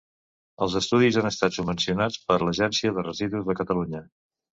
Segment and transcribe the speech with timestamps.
[0.65, 4.03] Els estudis han estat subvencionats per l'Agència de Residus de Catalunya.